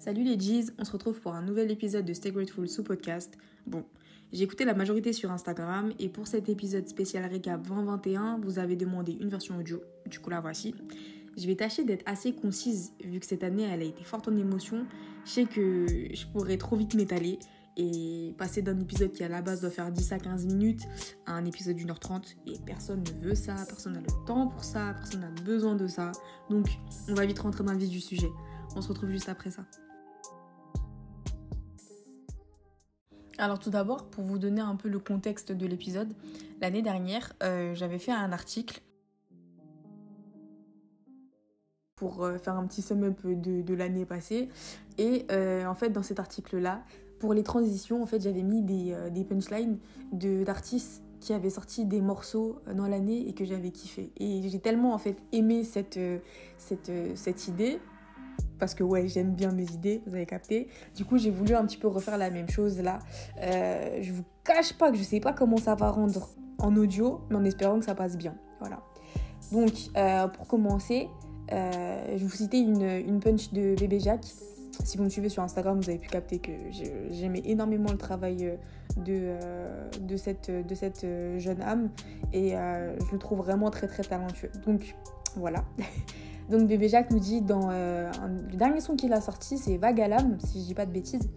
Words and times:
Salut 0.00 0.24
les 0.24 0.38
G's, 0.38 0.72
on 0.78 0.84
se 0.86 0.92
retrouve 0.92 1.20
pour 1.20 1.34
un 1.34 1.42
nouvel 1.42 1.70
épisode 1.70 2.06
de 2.06 2.14
Stay 2.14 2.30
Grateful 2.30 2.66
sous 2.66 2.82
podcast. 2.82 3.36
Bon, 3.66 3.84
j'ai 4.32 4.44
écouté 4.44 4.64
la 4.64 4.72
majorité 4.72 5.12
sur 5.12 5.30
Instagram 5.30 5.92
et 5.98 6.08
pour 6.08 6.26
cet 6.26 6.48
épisode 6.48 6.88
spécial 6.88 7.30
récap 7.30 7.60
2021, 7.60 8.38
vous 8.38 8.58
avez 8.58 8.76
demandé 8.76 9.18
une 9.20 9.28
version 9.28 9.58
audio, 9.58 9.82
du 10.06 10.18
coup 10.18 10.30
la 10.30 10.40
voici. 10.40 10.74
Je 11.36 11.46
vais 11.46 11.54
tâcher 11.54 11.84
d'être 11.84 12.02
assez 12.06 12.32
concise 12.32 12.94
vu 13.04 13.20
que 13.20 13.26
cette 13.26 13.44
année 13.44 13.64
elle 13.70 13.82
a 13.82 13.84
été 13.84 14.02
forte 14.02 14.26
en 14.26 14.36
émotions. 14.38 14.86
Je 15.26 15.30
sais 15.30 15.44
que 15.44 15.84
je 15.86 16.26
pourrais 16.28 16.56
trop 16.56 16.76
vite 16.76 16.94
m'étaler 16.94 17.38
et 17.76 18.34
passer 18.38 18.62
d'un 18.62 18.80
épisode 18.80 19.12
qui 19.12 19.22
à 19.22 19.28
la 19.28 19.42
base 19.42 19.60
doit 19.60 19.68
faire 19.68 19.92
10 19.92 20.12
à 20.12 20.18
15 20.18 20.46
minutes 20.46 20.88
à 21.26 21.34
un 21.34 21.44
épisode 21.44 21.76
d'une 21.76 21.90
heure 21.90 22.00
30 22.00 22.36
et 22.46 22.54
personne 22.64 23.02
ne 23.02 23.28
veut 23.28 23.34
ça, 23.34 23.54
personne 23.68 23.92
n'a 23.92 24.00
le 24.00 24.26
temps 24.26 24.46
pour 24.46 24.64
ça, 24.64 24.94
personne 24.96 25.20
n'a 25.20 25.42
besoin 25.42 25.74
de 25.74 25.86
ça. 25.86 26.10
Donc 26.48 26.68
on 27.06 27.12
va 27.12 27.26
vite 27.26 27.40
rentrer 27.40 27.64
dans 27.64 27.72
le 27.72 27.78
vif 27.78 27.90
du 27.90 28.00
sujet. 28.00 28.30
On 28.74 28.80
se 28.80 28.88
retrouve 28.88 29.10
juste 29.10 29.28
après 29.28 29.50
ça. 29.50 29.66
Alors 33.40 33.58
tout 33.58 33.70
d'abord, 33.70 34.04
pour 34.04 34.22
vous 34.22 34.38
donner 34.38 34.60
un 34.60 34.76
peu 34.76 34.90
le 34.90 34.98
contexte 34.98 35.50
de 35.50 35.66
l'épisode, 35.66 36.12
l'année 36.60 36.82
dernière, 36.82 37.32
euh, 37.42 37.74
j'avais 37.74 37.98
fait 37.98 38.12
un 38.12 38.32
article 38.32 38.82
pour 41.96 42.22
euh, 42.22 42.36
faire 42.36 42.56
un 42.56 42.66
petit 42.66 42.82
sum-up 42.82 43.26
de, 43.26 43.74
l'année 43.74 44.04
passée. 44.04 44.50
Et 44.98 45.24
euh, 45.32 45.64
en 45.64 45.74
fait, 45.74 45.88
dans 45.88 46.02
cet 46.02 46.20
article-là, 46.20 46.82
pour 47.18 47.32
les 47.32 47.42
transitions, 47.42 48.02
en 48.02 48.06
fait, 48.06 48.20
j'avais 48.20 48.42
mis 48.42 48.60
des, 48.60 49.24
punchlines 49.24 49.78
d'artistes 50.12 51.02
qui 51.20 51.32
avaient 51.32 51.48
sorti 51.48 51.86
des 51.86 52.02
morceaux 52.02 52.58
dans 52.74 52.88
l'année 52.88 53.26
et 53.26 53.32
que 53.32 53.46
j'avais 53.46 53.70
kiffé. 53.70 54.12
Et 54.18 54.46
j'ai 54.50 54.60
tellement 54.60 54.92
en 54.92 55.00
aimé 55.32 55.64
cette 55.64 55.96
idée 57.48 57.80
parce 58.60 58.74
que 58.74 58.84
ouais, 58.84 59.08
j'aime 59.08 59.34
bien 59.34 59.50
mes 59.50 59.64
idées, 59.64 60.02
vous 60.06 60.14
avez 60.14 60.26
capté. 60.26 60.68
Du 60.94 61.04
coup, 61.04 61.18
j'ai 61.18 61.30
voulu 61.30 61.54
un 61.54 61.64
petit 61.64 61.78
peu 61.78 61.88
refaire 61.88 62.18
la 62.18 62.30
même 62.30 62.48
chose 62.48 62.78
là. 62.80 63.00
Euh, 63.42 63.98
je 64.02 64.12
vous 64.12 64.22
cache 64.44 64.74
pas 64.74 64.92
que 64.92 64.98
je 64.98 65.02
sais 65.02 65.18
pas 65.18 65.32
comment 65.32 65.56
ça 65.56 65.74
va 65.74 65.90
rendre 65.90 66.28
en 66.58 66.76
audio, 66.76 67.22
mais 67.30 67.36
en 67.36 67.44
espérant 67.44 67.78
que 67.78 67.86
ça 67.86 67.94
passe 67.94 68.16
bien. 68.16 68.36
Voilà. 68.60 68.80
Donc, 69.50 69.72
euh, 69.96 70.28
pour 70.28 70.46
commencer, 70.46 71.08
euh, 71.52 72.04
je 72.12 72.18
vais 72.18 72.24
vous 72.26 72.36
citer 72.36 72.58
une, 72.58 73.18
punch 73.18 73.52
de 73.52 73.74
bébé 73.74 73.98
Jacques. 73.98 74.28
Si 74.84 74.96
vous 74.96 75.04
me 75.04 75.08
suivez 75.08 75.28
sur 75.28 75.42
Instagram, 75.42 75.80
vous 75.80 75.88
avez 75.88 75.98
pu 75.98 76.08
capter 76.08 76.38
que 76.38 76.52
j'aimais 77.10 77.42
énormément 77.44 77.90
le 77.90 77.98
travail 77.98 78.58
de, 78.96 79.36
de, 80.00 80.16
cette, 80.16 80.50
de 80.50 80.74
cette 80.74 81.04
jeune 81.38 81.60
âme 81.60 81.90
et 82.32 82.50
je 82.52 83.12
le 83.12 83.18
trouve 83.18 83.38
vraiment 83.38 83.70
très 83.70 83.88
très 83.88 84.04
talentueux. 84.04 84.50
Donc, 84.64 84.94
voilà. 85.36 85.64
Donc 86.50 86.66
bébé 86.66 86.88
Jacques 86.88 87.12
nous 87.12 87.20
dit 87.20 87.42
dans 87.42 87.68
euh, 87.70 88.10
le 88.50 88.56
dernier 88.56 88.80
son 88.80 88.96
qu'il 88.96 89.12
a 89.12 89.20
sorti, 89.20 89.56
c'est 89.56 89.78
l'âme, 89.78 90.36
si 90.44 90.60
je 90.60 90.66
dis 90.66 90.74
pas 90.74 90.84
de 90.84 90.90
bêtises. 90.90 91.30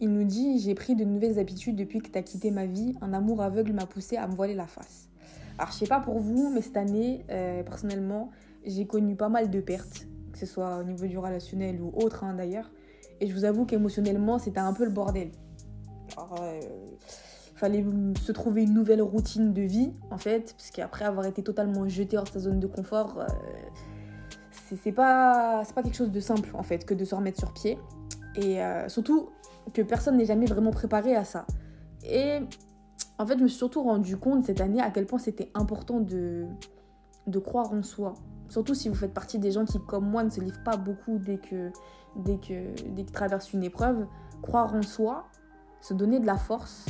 Il 0.00 0.12
nous 0.12 0.24
dit 0.24 0.58
J'ai 0.58 0.74
pris 0.74 0.94
de 0.94 1.04
nouvelles 1.04 1.38
habitudes 1.38 1.76
depuis 1.76 2.00
que 2.00 2.10
tu 2.10 2.18
as 2.18 2.22
quitté 2.22 2.50
ma 2.50 2.66
vie. 2.66 2.94
Un 3.00 3.14
amour 3.14 3.40
aveugle 3.40 3.72
m'a 3.72 3.86
poussé 3.86 4.18
à 4.18 4.26
me 4.26 4.34
voiler 4.34 4.54
la 4.54 4.66
face. 4.66 5.08
Alors, 5.58 5.72
je 5.72 5.78
sais 5.78 5.86
pas 5.86 6.00
pour 6.00 6.18
vous, 6.18 6.50
mais 6.52 6.60
cette 6.60 6.76
année, 6.76 7.24
euh, 7.30 7.62
personnellement, 7.62 8.30
j'ai 8.66 8.86
connu 8.86 9.16
pas 9.16 9.30
mal 9.30 9.48
de 9.48 9.60
pertes, 9.60 10.06
que 10.32 10.38
ce 10.38 10.44
soit 10.44 10.78
au 10.78 10.84
niveau 10.84 11.06
du 11.06 11.16
relationnel 11.16 11.80
ou 11.80 11.92
autre 11.96 12.24
hein, 12.24 12.34
d'ailleurs. 12.34 12.70
Et 13.20 13.26
je 13.26 13.32
vous 13.32 13.46
avoue 13.46 13.64
qu'émotionnellement, 13.64 14.38
c'était 14.38 14.60
un 14.60 14.74
peu 14.74 14.84
le 14.84 14.90
bordel. 14.90 15.30
Euh, 16.18 16.60
fallait 17.56 17.84
se 18.20 18.32
trouver 18.32 18.62
une 18.64 18.74
nouvelle 18.74 19.02
routine 19.02 19.52
de 19.52 19.62
vie 19.62 19.92
en 20.10 20.18
fait 20.18 20.54
parce 20.56 20.70
qu'après 20.70 21.04
avoir 21.04 21.26
été 21.26 21.42
totalement 21.42 21.88
jeté 21.88 22.18
hors 22.18 22.24
de 22.24 22.28
sa 22.28 22.40
zone 22.40 22.60
de 22.60 22.66
confort 22.66 23.18
euh, 23.18 23.26
c'est 24.74 24.92
pas 24.92 25.62
pas 25.74 25.82
quelque 25.82 25.96
chose 25.96 26.10
de 26.10 26.20
simple 26.20 26.50
en 26.54 26.62
fait 26.62 26.84
que 26.84 26.94
de 26.94 27.04
se 27.04 27.14
remettre 27.14 27.38
sur 27.38 27.52
pied. 27.52 27.78
Et 28.34 28.62
euh, 28.62 28.88
surtout 28.88 29.30
que 29.72 29.82
personne 29.82 30.16
n'est 30.16 30.26
jamais 30.26 30.46
vraiment 30.46 30.70
préparé 30.70 31.14
à 31.14 31.24
ça. 31.24 31.46
Et 32.04 32.40
en 33.18 33.26
fait 33.26 33.38
je 33.38 33.42
me 33.42 33.48
suis 33.48 33.58
surtout 33.58 33.82
rendu 33.82 34.16
compte 34.16 34.44
cette 34.44 34.60
année 34.60 34.80
à 34.80 34.90
quel 34.90 35.06
point 35.06 35.18
c'était 35.18 35.50
important 35.54 36.00
de 36.00 36.46
de 37.26 37.38
croire 37.38 37.72
en 37.72 37.82
soi. 37.82 38.14
Surtout 38.48 38.74
si 38.74 38.88
vous 38.88 38.94
faites 38.94 39.14
partie 39.14 39.38
des 39.38 39.50
gens 39.50 39.64
qui 39.64 39.78
comme 39.80 40.08
moi 40.08 40.22
ne 40.22 40.30
se 40.30 40.40
livrent 40.40 40.62
pas 40.62 40.76
beaucoup 40.76 41.18
dès 41.18 41.38
que 41.38 41.70
dès 42.16 42.38
que 42.38 42.74
dès 42.90 43.04
qu'ils 43.04 43.12
traversent 43.12 43.52
une 43.52 43.64
épreuve 43.64 44.06
croire 44.42 44.74
en 44.74 44.82
soi 44.82 45.26
se 45.80 45.94
donner 45.94 46.20
de 46.20 46.26
la 46.26 46.36
force 46.36 46.86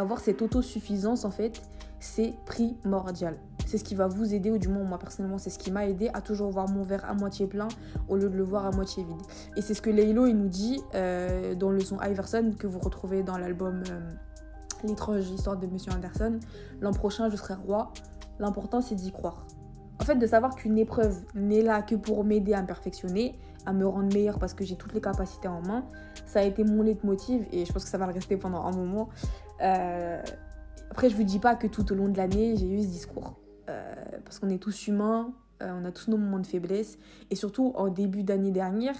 avoir 0.00 0.20
cette 0.20 0.42
autosuffisance, 0.42 1.24
en 1.24 1.30
fait, 1.30 1.62
c'est 2.00 2.34
primordial. 2.46 3.36
C'est 3.66 3.78
ce 3.78 3.84
qui 3.84 3.94
va 3.94 4.06
vous 4.06 4.32
aider, 4.32 4.50
ou 4.50 4.58
du 4.58 4.68
moins 4.68 4.84
moi 4.84 4.98
personnellement, 4.98 5.38
c'est 5.38 5.50
ce 5.50 5.58
qui 5.58 5.70
m'a 5.70 5.86
aidé 5.86 6.10
à 6.14 6.22
toujours 6.22 6.50
voir 6.50 6.68
mon 6.68 6.82
verre 6.82 7.04
à 7.04 7.12
moitié 7.12 7.46
plein 7.46 7.68
au 8.08 8.16
lieu 8.16 8.30
de 8.30 8.36
le 8.36 8.42
voir 8.42 8.64
à 8.64 8.70
moitié 8.70 9.04
vide. 9.04 9.20
Et 9.56 9.62
c'est 9.62 9.74
ce 9.74 9.82
que 9.82 9.90
Laylo 9.90 10.26
il 10.26 10.36
nous 10.36 10.48
dit 10.48 10.80
euh, 10.94 11.54
dans 11.54 11.70
le 11.70 11.80
son 11.80 12.00
Iverson 12.00 12.52
que 12.58 12.66
vous 12.66 12.78
retrouvez 12.78 13.22
dans 13.22 13.36
l'album 13.36 13.82
euh, 13.90 14.00
L'étrange 14.84 15.28
histoire 15.28 15.56
de 15.56 15.66
Monsieur 15.66 15.92
Anderson. 15.92 16.38
L'an 16.80 16.92
prochain, 16.92 17.28
je 17.30 17.36
serai 17.36 17.54
roi. 17.54 17.92
L'important, 18.38 18.80
c'est 18.80 18.94
d'y 18.94 19.10
croire. 19.10 19.46
En 20.00 20.04
fait, 20.04 20.14
de 20.14 20.26
savoir 20.26 20.54
qu'une 20.54 20.78
épreuve 20.78 21.20
n'est 21.34 21.62
là 21.62 21.82
que 21.82 21.96
pour 21.96 22.22
m'aider 22.24 22.54
à 22.54 22.62
me 22.62 22.66
perfectionner, 22.66 23.38
à 23.66 23.72
me 23.72 23.86
rendre 23.86 24.12
meilleure 24.14 24.38
parce 24.38 24.54
que 24.54 24.64
j'ai 24.64 24.76
toutes 24.76 24.94
les 24.94 25.00
capacités 25.00 25.48
en 25.48 25.60
main, 25.60 25.84
ça 26.24 26.40
a 26.40 26.42
été 26.44 26.62
mon 26.62 26.82
leitmotiv 26.82 27.44
et 27.50 27.64
je 27.64 27.72
pense 27.72 27.84
que 27.84 27.90
ça 27.90 27.98
va 27.98 28.06
le 28.06 28.12
rester 28.12 28.36
pendant 28.36 28.62
un 28.62 28.70
moment. 28.70 29.08
Euh, 29.62 30.22
après, 30.90 31.10
je 31.10 31.16
vous 31.16 31.24
dis 31.24 31.38
pas 31.38 31.54
que 31.54 31.66
tout 31.66 31.90
au 31.92 31.94
long 31.94 32.08
de 32.08 32.16
l'année, 32.16 32.56
j'ai 32.56 32.68
eu 32.68 32.82
ce 32.82 32.88
discours. 32.88 33.34
Euh, 33.68 33.94
parce 34.24 34.38
qu'on 34.38 34.48
est 34.48 34.58
tous 34.58 34.86
humains, 34.86 35.32
euh, 35.62 35.78
on 35.80 35.84
a 35.84 35.92
tous 35.92 36.10
nos 36.10 36.16
moments 36.16 36.38
de 36.38 36.46
faiblesse. 36.46 36.98
Et 37.30 37.36
surtout, 37.36 37.72
en 37.76 37.88
début 37.88 38.22
d'année 38.22 38.50
dernière, 38.50 38.96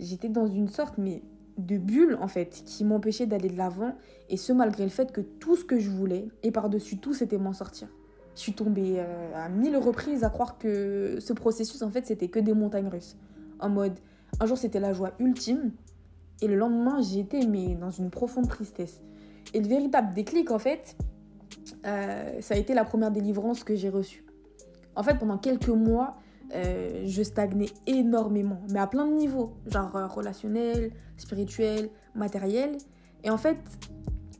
j'étais 0.00 0.28
dans 0.28 0.46
une 0.46 0.68
sorte 0.68 0.96
mais, 0.98 1.22
de 1.58 1.78
bulle, 1.78 2.18
en 2.20 2.28
fait, 2.28 2.62
qui 2.64 2.84
m'empêchait 2.84 3.26
d'aller 3.26 3.48
de 3.48 3.56
l'avant. 3.56 3.94
Et 4.28 4.36
ce, 4.36 4.52
malgré 4.52 4.84
le 4.84 4.90
fait 4.90 5.12
que 5.12 5.20
tout 5.20 5.56
ce 5.56 5.64
que 5.64 5.78
je 5.78 5.90
voulais, 5.90 6.28
et 6.42 6.50
par-dessus 6.50 6.98
tout, 6.98 7.14
c'était 7.14 7.38
m'en 7.38 7.52
sortir. 7.52 7.88
Je 8.34 8.40
suis 8.40 8.52
tombée 8.52 9.02
à 9.34 9.48
mille 9.48 9.78
reprises 9.78 10.22
à 10.22 10.28
croire 10.28 10.58
que 10.58 11.16
ce 11.20 11.32
processus, 11.32 11.80
en 11.80 11.88
fait, 11.88 12.04
c'était 12.04 12.28
que 12.28 12.38
des 12.38 12.52
montagnes 12.52 12.88
russes. 12.88 13.16
En 13.60 13.70
mode, 13.70 13.98
un 14.40 14.44
jour, 14.44 14.58
c'était 14.58 14.80
la 14.80 14.92
joie 14.92 15.12
ultime. 15.18 15.72
Et 16.42 16.48
le 16.48 16.56
lendemain, 16.56 17.00
j'étais 17.00 17.46
mais 17.46 17.74
dans 17.74 17.90
une 17.90 18.10
profonde 18.10 18.48
tristesse. 18.48 19.02
Et 19.54 19.60
le 19.60 19.68
véritable 19.68 20.14
déclic, 20.14 20.50
en 20.50 20.58
fait, 20.58 20.96
euh, 21.86 22.40
ça 22.40 22.54
a 22.54 22.56
été 22.56 22.74
la 22.74 22.84
première 22.84 23.10
délivrance 23.10 23.64
que 23.64 23.74
j'ai 23.74 23.88
reçue. 23.88 24.24
En 24.94 25.02
fait, 25.02 25.18
pendant 25.18 25.38
quelques 25.38 25.68
mois, 25.68 26.16
euh, 26.54 27.02
je 27.06 27.22
stagnais 27.22 27.70
énormément, 27.86 28.60
mais 28.70 28.78
à 28.78 28.86
plein 28.86 29.06
de 29.06 29.12
niveaux, 29.12 29.54
genre 29.66 29.94
euh, 29.96 30.06
relationnel, 30.06 30.92
spirituel, 31.16 31.90
matériel. 32.14 32.76
Et 33.24 33.30
en 33.30 33.36
fait, 33.36 33.58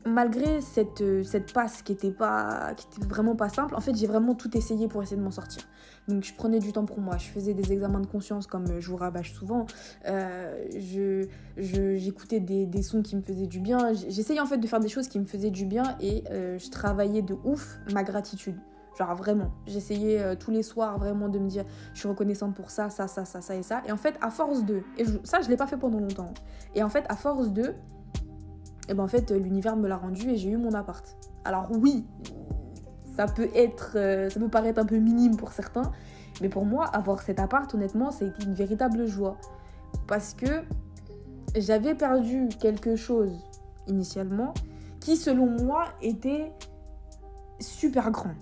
malgré 0.07 0.61
cette, 0.61 1.01
euh, 1.01 1.23
cette 1.23 1.53
passe 1.53 1.81
qui 1.81 1.91
était, 1.91 2.11
pas, 2.11 2.73
qui 2.75 2.87
était 2.87 3.07
vraiment 3.07 3.35
pas 3.35 3.49
simple, 3.49 3.75
en 3.75 3.79
fait, 3.79 3.95
j'ai 3.95 4.07
vraiment 4.07 4.35
tout 4.35 4.55
essayé 4.57 4.87
pour 4.87 5.03
essayer 5.03 5.17
de 5.17 5.21
m'en 5.21 5.31
sortir. 5.31 5.63
Donc, 6.07 6.23
je 6.23 6.33
prenais 6.33 6.59
du 6.59 6.71
temps 6.71 6.85
pour 6.85 6.99
moi. 6.99 7.17
Je 7.17 7.27
faisais 7.27 7.53
des 7.53 7.73
examens 7.73 7.99
de 7.99 8.07
conscience, 8.07 8.47
comme 8.47 8.79
je 8.79 8.89
vous 8.89 8.95
rabâche 8.95 9.33
souvent. 9.33 9.65
Euh, 10.07 10.65
je, 10.77 11.27
j'écoutais 11.57 12.39
des, 12.39 12.65
des, 12.65 12.81
sons 12.81 13.01
qui 13.01 13.15
me 13.15 13.21
faisaient 13.21 13.47
du 13.47 13.59
bien. 13.59 13.93
J'essayais 13.93 14.39
en 14.39 14.45
fait 14.45 14.57
de 14.57 14.67
faire 14.67 14.79
des 14.79 14.89
choses 14.89 15.07
qui 15.07 15.19
me 15.19 15.25
faisaient 15.25 15.51
du 15.51 15.65
bien 15.65 15.97
et 15.99 16.23
euh, 16.31 16.57
je 16.57 16.69
travaillais 16.69 17.21
de 17.21 17.35
ouf 17.43 17.77
ma 17.93 18.03
gratitude. 18.03 18.55
Genre 18.97 19.15
vraiment, 19.15 19.51
j'essayais 19.67 20.35
tous 20.37 20.49
les 20.49 20.63
soirs 20.63 20.97
vraiment 20.97 21.29
de 21.29 21.37
me 21.37 21.47
dire 21.47 21.65
je 21.93 21.99
suis 21.99 22.09
reconnaissante 22.09 22.55
pour 22.55 22.71
ça, 22.71 22.89
ça, 22.89 23.07
ça, 23.07 23.25
ça, 23.25 23.41
ça 23.41 23.55
et 23.55 23.61
ça. 23.61 23.83
Et 23.87 23.91
en 23.91 23.97
fait, 23.97 24.15
à 24.21 24.31
force 24.31 24.65
de, 24.65 24.81
et 24.97 25.05
ça 25.23 25.41
je 25.41 25.49
l'ai 25.49 25.57
pas 25.57 25.67
fait 25.67 25.77
pendant 25.77 25.99
longtemps. 25.99 26.33
Et 26.73 26.81
en 26.81 26.89
fait, 26.89 27.05
à 27.07 27.15
force 27.15 27.51
de, 27.51 27.75
et 28.89 28.93
ben 28.93 29.03
en 29.03 29.07
fait 29.07 29.31
l'univers 29.31 29.75
me 29.75 29.87
l'a 29.87 29.97
rendu 29.97 30.29
et 30.29 30.37
j'ai 30.37 30.49
eu 30.49 30.57
mon 30.57 30.73
appart. 30.73 31.05
Alors 31.45 31.69
oui, 31.71 32.05
ça 33.15 33.25
peut 33.25 33.49
être, 33.55 33.93
euh, 33.95 34.29
ça 34.29 34.39
peut 34.39 34.49
paraître 34.49 34.79
un 34.79 34.85
peu 34.85 34.97
minime 34.97 35.37
pour 35.37 35.51
certains, 35.51 35.91
mais 36.41 36.49
pour 36.49 36.65
moi 36.65 36.85
avoir 36.85 37.21
cet 37.21 37.39
appart 37.39 37.73
honnêtement 37.73 38.11
ça 38.11 38.25
a 38.25 38.27
été 38.27 38.43
une 38.43 38.53
véritable 38.53 39.05
joie 39.05 39.37
parce 40.07 40.33
que 40.33 40.63
j'avais 41.55 41.95
perdu 41.95 42.49
quelque 42.59 42.95
chose 42.95 43.31
initialement 43.87 44.53
qui 44.99 45.15
selon 45.15 45.45
moi 45.45 45.85
était 46.01 46.51
super 47.59 48.11
grand, 48.11 48.35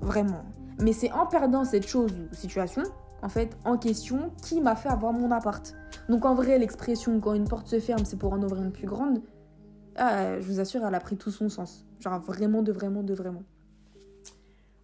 vraiment. 0.00 0.44
Mais 0.80 0.92
c'est 0.92 1.10
en 1.12 1.26
perdant 1.26 1.64
cette 1.64 1.86
chose 1.86 2.12
ou 2.12 2.34
situation 2.34 2.82
en 3.22 3.28
fait 3.28 3.56
en 3.64 3.78
question 3.78 4.30
qui 4.42 4.60
m'a 4.60 4.76
fait 4.76 4.88
avoir 4.88 5.12
mon 5.12 5.30
appart. 5.30 5.74
Donc 6.08 6.24
en 6.24 6.34
vrai 6.34 6.58
l'expression 6.58 7.18
quand 7.20 7.34
une 7.34 7.48
porte 7.48 7.66
se 7.66 7.80
ferme 7.80 8.04
c'est 8.04 8.18
pour 8.18 8.32
en 8.32 8.42
ouvrir 8.42 8.62
une 8.62 8.72
plus 8.72 8.86
grande 8.86 9.20
ah, 9.98 10.40
je 10.40 10.46
vous 10.46 10.60
assure, 10.60 10.84
elle 10.86 10.94
a 10.94 11.00
pris 11.00 11.16
tout 11.16 11.30
son 11.30 11.48
sens. 11.48 11.84
Genre 12.00 12.20
vraiment, 12.20 12.62
de 12.62 12.72
vraiment, 12.72 13.02
de 13.02 13.14
vraiment. 13.14 13.42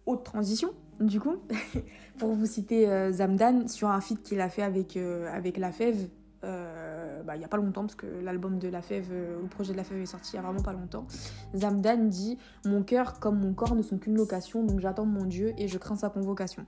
Autre 0.05 0.23
transition, 0.23 0.69
du 0.99 1.19
coup, 1.19 1.37
pour 2.19 2.33
vous 2.33 2.45
citer 2.45 2.89
euh, 2.89 3.11
Zamdan 3.11 3.67
sur 3.67 3.89
un 3.89 4.01
feat 4.01 4.21
qu'il 4.21 4.41
a 4.41 4.49
fait 4.49 4.61
avec, 4.61 4.97
euh, 4.97 5.29
La 5.57 5.71
Fève. 5.71 6.09
Euh, 6.43 7.23
bah, 7.23 7.35
il 7.35 7.39
n'y 7.39 7.45
a 7.45 7.47
pas 7.47 7.57
longtemps, 7.57 7.81
parce 7.81 7.95
que 7.95 8.05
l'album 8.21 8.59
de 8.59 8.67
La 8.67 8.81
Fève, 8.81 9.11
le 9.11 9.47
projet 9.47 9.71
de 9.71 9.77
La 9.77 9.83
Fève 9.83 9.99
est 9.99 10.05
sorti 10.05 10.31
il 10.33 10.35
n'y 10.35 10.39
a 10.39 10.47
vraiment 10.47 10.61
pas 10.61 10.73
longtemps. 10.73 11.07
Zamdan 11.55 12.07
dit 12.09 12.37
Mon 12.65 12.83
cœur 12.83 13.19
comme 13.19 13.39
mon 13.39 13.53
corps 13.53 13.73
ne 13.73 13.81
sont 13.81 13.97
qu'une 13.97 14.15
location, 14.15 14.63
donc 14.63 14.79
j'attends 14.79 15.05
mon 15.05 15.25
Dieu 15.25 15.53
et 15.57 15.67
je 15.67 15.77
crains 15.77 15.95
sa 15.95 16.09
convocation. 16.09 16.65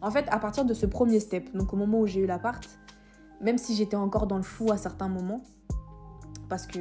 En 0.00 0.10
fait, 0.10 0.26
à 0.28 0.38
partir 0.38 0.64
de 0.64 0.74
ce 0.74 0.86
premier 0.86 1.18
step, 1.18 1.52
donc 1.56 1.72
au 1.72 1.76
moment 1.76 2.00
où 2.00 2.06
j'ai 2.06 2.20
eu 2.20 2.26
l'appart, 2.26 2.78
même 3.40 3.58
si 3.58 3.74
j'étais 3.74 3.96
encore 3.96 4.26
dans 4.26 4.36
le 4.36 4.42
flou 4.42 4.70
à 4.70 4.76
certains 4.76 5.08
moments. 5.08 5.42
Parce 6.48 6.66
que 6.66 6.78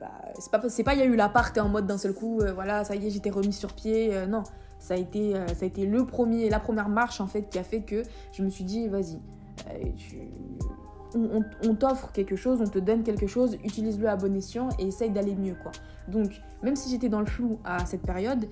bah, 0.00 0.10
c'est 0.68 0.82
pas, 0.82 0.94
il 0.94 0.98
y 0.98 1.02
a 1.02 1.06
eu 1.06 1.16
la 1.16 1.28
part, 1.28 1.52
en 1.58 1.68
mode 1.68 1.86
d'un 1.86 1.98
seul 1.98 2.12
coup, 2.12 2.40
euh, 2.40 2.52
voilà, 2.52 2.84
ça 2.84 2.96
y 2.96 3.06
est, 3.06 3.10
j'étais 3.10 3.30
remis 3.30 3.52
sur 3.52 3.72
pied. 3.72 4.14
Euh, 4.14 4.26
non, 4.26 4.42
ça 4.78 4.94
a 4.94 4.96
été, 4.96 5.34
ça 5.54 5.62
a 5.62 5.64
été 5.64 5.86
le 5.86 6.04
premier, 6.04 6.50
la 6.50 6.60
première 6.60 6.88
marche 6.88 7.20
en 7.20 7.26
fait 7.26 7.48
qui 7.48 7.58
a 7.58 7.62
fait 7.62 7.82
que 7.82 8.02
je 8.32 8.42
me 8.42 8.50
suis 8.50 8.64
dit, 8.64 8.88
vas-y, 8.88 9.18
on, 11.14 11.42
on 11.66 11.74
t'offre 11.74 12.12
quelque 12.12 12.36
chose, 12.36 12.60
on 12.60 12.66
te 12.66 12.78
donne 12.78 13.02
quelque 13.02 13.26
chose, 13.26 13.56
utilise-le 13.64 14.08
à 14.08 14.16
bon 14.16 14.34
escient 14.36 14.68
et 14.78 14.88
essaye 14.88 15.10
d'aller 15.10 15.34
mieux, 15.34 15.56
quoi. 15.62 15.72
Donc, 16.08 16.40
même 16.62 16.76
si 16.76 16.90
j'étais 16.90 17.08
dans 17.08 17.20
le 17.20 17.26
flou 17.26 17.58
à 17.64 17.84
cette 17.86 18.02
période, 18.02 18.46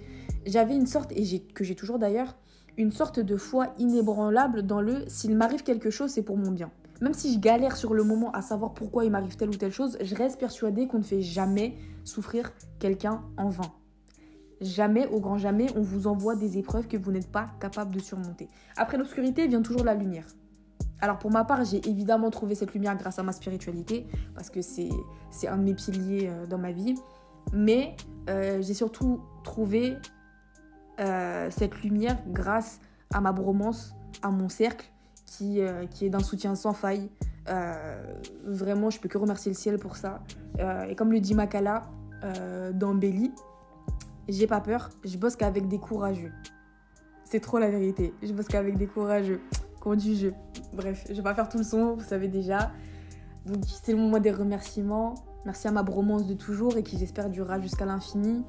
j'avais 0.47 0.75
une 0.75 0.87
sorte, 0.87 1.13
et 1.13 1.41
que 1.55 1.65
j'ai 1.65 1.75
toujours 1.75 1.99
d'ailleurs, 1.99 2.37
une 2.77 2.91
sorte 2.91 3.21
de 3.21 3.37
foi 3.37 3.69
inébranlable 3.79 4.63
dans 4.63 4.81
le 4.81 5.05
s'il 5.09 5.37
m'arrive 5.37 5.63
quelque 5.63 5.91
chose, 5.91 6.11
c'est 6.11 6.23
pour 6.23 6.37
mon 6.37 6.51
bien. 6.51 6.71
Même 7.05 7.13
si 7.13 7.35
je 7.35 7.39
galère 7.39 7.77
sur 7.77 7.93
le 7.93 8.03
moment 8.03 8.31
à 8.31 8.41
savoir 8.41 8.73
pourquoi 8.73 9.05
il 9.05 9.11
m'arrive 9.11 9.37
telle 9.37 9.51
ou 9.51 9.57
telle 9.57 9.71
chose, 9.71 9.99
je 10.01 10.15
reste 10.15 10.41
persuadée 10.41 10.87
qu'on 10.87 10.97
ne 10.97 11.03
fait 11.03 11.21
jamais 11.21 11.77
souffrir 12.03 12.51
quelqu'un 12.79 13.23
en 13.37 13.51
vain. 13.51 13.71
Jamais, 14.63 15.07
au 15.09 15.21
grand 15.21 15.37
jamais, 15.37 15.67
on 15.77 15.83
vous 15.83 16.07
envoie 16.07 16.35
des 16.35 16.57
épreuves 16.57 16.89
que 16.89 16.97
vous 16.97 17.13
n'êtes 17.13 17.31
pas 17.31 17.51
capable 17.61 17.95
de 17.95 17.99
surmonter. 17.99 18.49
Après 18.79 18.97
l'obscurité 18.97 19.47
vient 19.47 19.61
toujours 19.61 19.85
la 19.85 19.93
lumière. 19.93 20.25
Alors 21.03 21.19
pour 21.19 21.31
ma 21.31 21.45
part, 21.45 21.63
j'ai 21.67 21.87
évidemment 21.87 22.31
trouvé 22.31 22.55
cette 22.55 22.73
lumière 22.73 22.97
grâce 22.97 23.19
à 23.19 23.23
ma 23.23 23.33
spiritualité, 23.33 24.07
parce 24.35 24.49
que 24.49 24.63
c'est 24.63 24.89
un 25.47 25.59
de 25.59 25.63
mes 25.63 25.75
piliers 25.75 26.31
euh, 26.31 26.47
dans 26.47 26.57
ma 26.57 26.73
vie. 26.73 26.95
Mais 27.53 27.97
euh, 28.31 28.63
j'ai 28.63 28.73
surtout 28.73 29.21
trouvé 29.43 29.99
euh, 31.01 31.51
cette 31.51 31.83
lumière 31.83 32.17
grâce 32.29 32.81
à 33.13 33.21
ma 33.21 33.33
bromance, 33.33 33.95
à 34.23 34.31
mon 34.31 34.49
cercle, 34.49 34.91
qui, 35.27 35.61
euh, 35.61 35.87
qui 35.87 36.07
est 36.07 36.11
d'un 36.11 36.21
soutien 36.21 36.55
sans 36.55 36.73
faille. 36.73 37.09
vraiment, 38.45 38.91
je 38.91 39.01
peux 39.01 39.09
que 39.09 39.19
remercier 39.19 39.51
le 39.51 39.57
ciel 39.57 39.79
pour 39.79 39.97
ça. 39.97 40.23
et 40.89 40.95
comme 40.95 41.13
le 41.13 41.21
dit 41.21 41.35
Makala 41.35 41.83
dans 42.73 42.95
Belly, 42.95 43.33
j'ai 44.29 44.47
pas 44.47 44.61
peur, 44.61 44.89
je 45.05 45.19
bosse 45.19 45.37
qu'avec 45.37 45.69
des 45.69 45.79
courageux. 45.79 46.33
C'est 47.25 47.41
trop 47.41 47.59
la 47.59 47.69
vérité. 47.69 48.15
Je 48.23 48.33
bosse 48.33 48.49
qu'avec 48.49 48.79
des 48.79 48.87
courageux. 48.87 49.41
du 49.97 50.15
jeu. 50.15 50.35
Bref, 50.73 51.05
je 51.09 51.15
vais 51.15 51.23
pas 51.23 51.35
faire 51.35 51.49
tout 51.49 51.59
le 51.59 51.65
son, 51.65 51.97
vous 51.97 52.05
savez 52.05 52.29
déjà. 52.29 52.73
Donc 53.45 53.65
c'est 53.67 53.93
le 53.93 53.99
moment 53.99 54.19
des 54.19 54.31
remerciements. 54.31 55.15
Merci 55.45 55.69
à 55.69 55.73
ma 55.73 55.83
bromance 55.83 56.27
de 56.27 56.35
toujours 56.35 56.77
et 56.79 56.83
qui 56.83 56.97
j'espère 56.97 57.29
durera 57.29 57.61
jusqu'à 57.61 57.85
l'infini. 57.85 58.45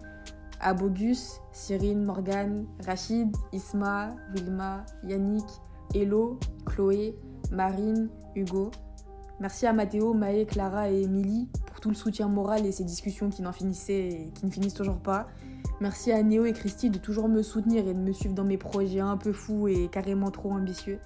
À 0.61 0.73
Bogus, 0.73 1.41
Cyrine, 1.51 2.03
Morgane, 2.05 2.65
Rachid, 2.85 3.35
Isma, 3.51 4.15
Wilma, 4.33 4.85
Yannick, 5.03 5.43
Hello, 5.93 6.39
Chloé, 6.65 7.15
Marine, 7.51 8.09
Hugo. 8.35 8.71
Merci 9.39 9.65
à 9.65 9.73
Mathéo, 9.73 10.13
Maë, 10.13 10.45
Clara 10.45 10.89
et 10.89 11.01
Émilie 11.03 11.49
pour 11.65 11.79
tout 11.79 11.89
le 11.89 11.95
soutien 11.95 12.27
moral 12.27 12.65
et 12.65 12.71
ces 12.71 12.83
discussions 12.83 13.29
qui 13.29 13.41
n'en 13.41 13.51
finissaient 13.51 14.07
et 14.07 14.31
qui 14.33 14.45
ne 14.45 14.51
finissent 14.51 14.73
toujours 14.73 14.99
pas. 14.99 15.27
Merci 15.81 16.11
à 16.11 16.23
Néo 16.23 16.45
et 16.45 16.53
Christy 16.53 16.89
de 16.89 16.97
toujours 16.97 17.27
me 17.27 17.41
soutenir 17.41 17.87
et 17.87 17.93
de 17.93 17.99
me 17.99 18.13
suivre 18.13 18.33
dans 18.33 18.43
mes 18.43 18.57
projets 18.57 19.01
un 19.01 19.17
peu 19.17 19.33
fous 19.33 19.67
et 19.67 19.89
carrément 19.89 20.31
trop 20.31 20.51
ambitieux. 20.51 20.99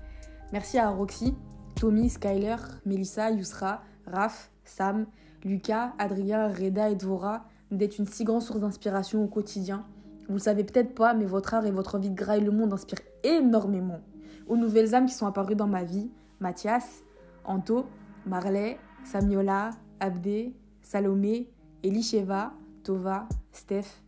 Merci 0.53 0.77
à 0.77 0.89
Roxy, 0.89 1.35
Tommy, 1.75 2.09
Skyler, 2.09 2.57
Melissa, 2.85 3.31
Yusra, 3.31 3.81
Raph, 4.05 4.51
Sam, 4.65 5.05
Lucas, 5.43 5.93
Adrien, 5.97 6.47
Reda 6.47 6.89
et 6.89 6.95
Dvora 6.95 7.45
d'être 7.71 7.97
une 7.97 8.07
si 8.07 8.23
grande 8.23 8.41
source 8.41 8.59
d'inspiration 8.59 9.23
au 9.23 9.27
quotidien. 9.27 9.85
Vous 10.27 10.35
le 10.35 10.39
savez 10.39 10.63
peut-être 10.63 10.93
pas, 10.93 11.13
mais 11.13 11.25
votre 11.25 11.53
art 11.53 11.65
et 11.65 11.71
votre 11.71 11.95
envie 11.95 12.09
de 12.09 12.15
grailler 12.15 12.43
le 12.43 12.51
monde 12.51 12.73
inspirent 12.73 13.01
énormément. 13.23 14.01
Aux 14.49 14.57
nouvelles 14.57 14.95
âmes 14.95 15.05
qui 15.05 15.13
sont 15.13 15.27
apparues 15.27 15.55
dans 15.55 15.67
ma 15.67 15.83
vie, 15.83 16.09
Mathias, 16.39 17.03
Anto, 17.45 17.85
Marley, 18.25 18.79
Samiola, 19.03 19.69
Abdé, 19.99 20.55
Salomé, 20.81 21.51
Elisheva, 21.83 22.53
Tova, 22.83 23.29
Steph. 23.51 24.01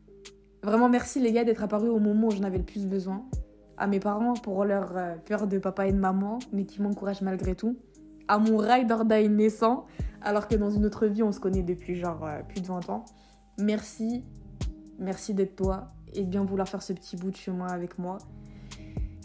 Vraiment 0.64 0.90
merci 0.90 1.20
les 1.20 1.32
gars 1.32 1.44
d'être 1.44 1.62
apparus 1.62 1.92
au 1.92 2.00
moment 2.00 2.28
où 2.28 2.32
j'en 2.32 2.44
avais 2.44 2.58
le 2.58 2.64
plus 2.64 2.88
besoin. 2.88 3.24
À 3.78 3.86
mes 3.86 4.00
parents 4.00 4.34
pour 4.34 4.66
leur 4.66 4.98
euh, 4.98 5.16
peur 5.26 5.46
de 5.46 5.60
papa 5.60 5.88
et 5.88 5.92
de 5.92 5.98
maman, 5.98 6.40
mais 6.52 6.66
qui 6.66 6.82
m'encouragent 6.82 7.22
malgré 7.22 7.54
tout. 7.54 7.78
À 8.28 8.40
mon 8.40 8.58
rider 8.58 9.30
naissant, 9.30 9.86
alors 10.24 10.48
que 10.48 10.56
dans 10.56 10.72
une 10.72 10.86
autre 10.86 11.06
vie, 11.06 11.22
on 11.22 11.32
se 11.32 11.40
connaît 11.40 11.64
depuis 11.64 11.96
genre 11.96 12.26
euh, 12.26 12.42
plus 12.42 12.62
de 12.62 12.68
20 12.68 12.90
ans. 12.90 13.06
Merci, 13.60 14.24
merci 14.98 15.36
d'être 15.36 15.56
toi 15.56 15.92
et 16.14 16.24
de 16.24 16.30
bien 16.30 16.44
vouloir 16.44 16.68
faire 16.68 16.82
ce 16.82 16.94
petit 16.94 17.16
bout 17.16 17.30
de 17.30 17.38
chemin 17.38 17.68
avec 17.68 18.00
moi. 18.00 18.18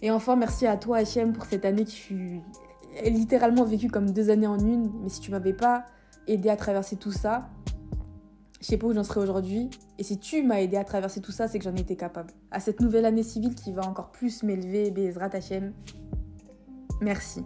Et 0.03 0.11
enfin, 0.11 0.37
merci 0.37 0.67
à 0.67 0.77
toi, 0.77 1.03
HM, 1.03 1.33
pour 1.33 1.45
cette 1.47 1.65
année 1.65 1.85
qui 1.85 1.97
fut 1.97 2.41
littéralement 3.05 3.65
vécue 3.65 3.89
comme 3.89 4.11
deux 4.11 4.31
années 4.31 4.47
en 4.47 4.59
une. 4.59 4.93
Mais 5.03 5.09
si 5.09 5.21
tu 5.21 5.31
m'avais 5.31 5.53
pas 5.53 5.85
aidé 6.27 6.49
à 6.49 6.57
traverser 6.57 6.97
tout 6.97 7.13
ça, 7.13 7.49
je 8.61 8.67
sais 8.67 8.77
pas 8.77 8.87
où 8.87 8.93
j'en 8.93 9.05
serais 9.05 9.21
aujourd'hui. 9.21 9.71
Et 9.99 10.03
si 10.03 10.19
tu 10.19 10.43
m'as 10.43 10.61
aidé 10.61 10.77
à 10.77 10.85
traverser 10.85 11.21
tout 11.21 11.33
ça, 11.33 11.49
c'est 11.49 11.59
que 11.59 11.65
j'en 11.65 11.75
étais 11.75 11.97
capable. 11.97 12.31
À 12.51 12.61
cette 12.61 12.81
nouvelle 12.81 13.05
année 13.05 13.23
civile 13.23 13.55
qui 13.55 13.73
va 13.73 13.87
encore 13.87 14.11
plus 14.11 14.43
m'élever, 14.43 14.91
Bezrat 14.91 15.31
HM, 15.31 15.73
merci. 17.01 17.43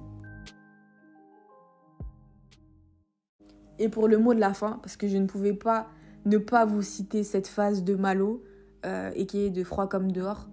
Et 3.78 3.88
pour 3.88 4.08
le 4.08 4.18
mot 4.18 4.34
de 4.34 4.40
la 4.40 4.54
fin, 4.54 4.78
parce 4.82 4.96
que 4.96 5.08
je 5.08 5.16
ne 5.16 5.26
pouvais 5.26 5.54
pas 5.54 5.88
ne 6.26 6.38
pas 6.38 6.66
vous 6.66 6.82
citer 6.82 7.24
cette 7.24 7.46
phase 7.46 7.82
de 7.82 7.94
Malo 7.94 8.42
euh, 8.84 9.10
et 9.14 9.26
qui 9.26 9.38
est 9.38 9.50
de 9.50 9.64
Froid 9.64 9.88
comme 9.88 10.12
dehors. 10.12 10.48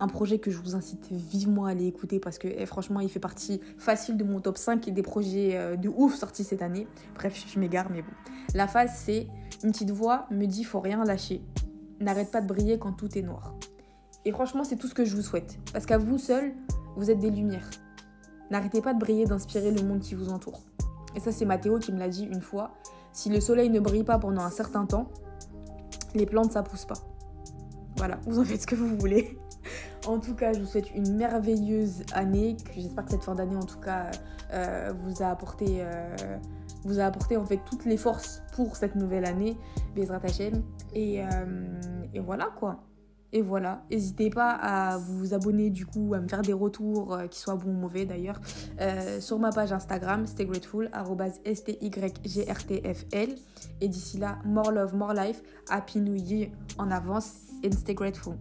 Un 0.00 0.08
projet 0.08 0.38
que 0.38 0.50
je 0.50 0.56
vous 0.56 0.74
incite 0.74 1.08
vivement 1.10 1.66
à 1.66 1.72
aller 1.72 1.86
écouter 1.86 2.18
parce 2.18 2.38
que 2.38 2.48
eh, 2.48 2.64
franchement, 2.64 3.00
il 3.00 3.10
fait 3.10 3.20
partie 3.20 3.60
facile 3.76 4.16
de 4.16 4.24
mon 4.24 4.40
top 4.40 4.56
5 4.56 4.88
et 4.88 4.90
des 4.92 5.02
projets 5.02 5.50
euh, 5.56 5.76
de 5.76 5.88
ouf 5.88 6.14
sortis 6.14 6.42
cette 6.42 6.62
année. 6.62 6.88
Bref, 7.14 7.44
je 7.46 7.58
m'égare, 7.58 7.90
mais 7.90 8.00
bon. 8.00 8.12
La 8.54 8.66
phase, 8.66 8.92
c'est 8.96 9.28
une 9.62 9.72
petite 9.72 9.90
voix 9.90 10.26
me 10.30 10.46
dit 10.46 10.64
faut 10.64 10.80
rien 10.80 11.04
lâcher. 11.04 11.42
N'arrête 12.00 12.30
pas 12.30 12.40
de 12.40 12.46
briller 12.46 12.78
quand 12.78 12.92
tout 12.92 13.18
est 13.18 13.22
noir. 13.22 13.54
Et 14.24 14.32
franchement, 14.32 14.64
c'est 14.64 14.76
tout 14.76 14.86
ce 14.86 14.94
que 14.94 15.04
je 15.04 15.14
vous 15.14 15.22
souhaite. 15.22 15.58
Parce 15.72 15.84
qu'à 15.84 15.98
vous 15.98 16.18
seul, 16.18 16.54
vous 16.96 17.10
êtes 17.10 17.18
des 17.18 17.30
lumières. 17.30 17.68
N'arrêtez 18.50 18.80
pas 18.80 18.94
de 18.94 18.98
briller, 18.98 19.26
d'inspirer 19.26 19.70
le 19.70 19.82
monde 19.82 20.00
qui 20.00 20.14
vous 20.14 20.30
entoure. 20.30 20.62
Et 21.14 21.20
ça, 21.20 21.30
c'est 21.30 21.44
Mathéo 21.44 21.78
qui 21.78 21.92
me 21.92 21.98
l'a 21.98 22.08
dit 22.08 22.24
une 22.24 22.40
fois. 22.40 22.72
Si 23.12 23.28
le 23.28 23.40
soleil 23.40 23.70
ne 23.70 23.80
brille 23.80 24.04
pas 24.04 24.18
pendant 24.18 24.42
un 24.42 24.50
certain 24.50 24.86
temps, 24.86 25.08
les 26.14 26.26
plantes, 26.26 26.52
ça 26.52 26.62
pousse 26.62 26.84
pas. 26.84 27.09
Voilà, 28.00 28.18
vous 28.24 28.38
en 28.38 28.44
faites 28.46 28.62
ce 28.62 28.66
que 28.66 28.74
vous 28.74 28.96
voulez. 28.96 29.36
En 30.06 30.20
tout 30.20 30.34
cas, 30.34 30.54
je 30.54 30.60
vous 30.60 30.66
souhaite 30.66 30.90
une 30.94 31.18
merveilleuse 31.18 32.02
année. 32.14 32.56
J'espère 32.74 33.04
que 33.04 33.10
cette 33.10 33.24
fin 33.24 33.34
d'année, 33.34 33.56
en 33.56 33.66
tout 33.66 33.78
cas, 33.78 34.10
euh, 34.54 34.94
vous 35.04 35.22
a 35.22 35.26
apporté, 35.26 35.80
euh, 35.80 36.16
vous 36.84 36.98
a 36.98 37.04
apporté 37.04 37.36
en 37.36 37.44
fait 37.44 37.60
toutes 37.68 37.84
les 37.84 37.98
forces 37.98 38.40
pour 38.54 38.74
cette 38.76 38.94
nouvelle 38.94 39.26
année. 39.26 39.54
Bezrat 39.94 40.22
Et, 40.94 41.22
euh, 41.22 41.26
et 42.14 42.20
voilà 42.20 42.48
quoi. 42.58 42.80
Et 43.34 43.42
voilà, 43.42 43.84
n'hésitez 43.90 44.30
pas 44.30 44.52
à 44.52 44.96
vous 44.96 45.34
abonner 45.34 45.68
du 45.68 45.84
coup, 45.84 46.14
à 46.14 46.20
me 46.20 46.26
faire 46.26 46.40
des 46.40 46.54
retours, 46.54 47.12
euh, 47.12 47.26
qui 47.26 47.38
soient 47.38 47.56
bons 47.56 47.68
ou 47.68 47.74
mauvais 47.74 48.06
d'ailleurs, 48.06 48.40
sur 49.20 49.38
ma 49.38 49.50
page 49.50 49.72
Instagram, 49.72 50.26
stay 50.26 50.46
grateful, 50.46 50.90
S-T-Y-G-R-T-F-L. 51.44 53.34
Et 53.82 53.88
d'ici 53.88 54.16
là, 54.16 54.38
more 54.46 54.72
love, 54.72 54.96
more 54.96 55.12
life, 55.12 55.42
happy 55.68 56.00
new 56.00 56.14
year 56.14 56.48
en 56.78 56.90
avance, 56.90 57.49
and 57.62 57.74
stay 57.74 57.94
grateful. 57.94 58.38